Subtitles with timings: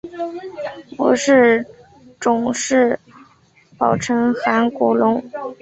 [0.97, 1.63] 模式
[2.19, 2.99] 种是
[3.77, 5.23] 宝城韩国龙。